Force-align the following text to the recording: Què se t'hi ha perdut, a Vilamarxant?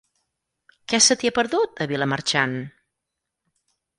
Què 0.93 0.99
se 1.07 1.17
t'hi 1.23 1.29
ha 1.31 1.35
perdut, 1.35 1.77
a 1.85 1.87
Vilamarxant? 1.93 2.57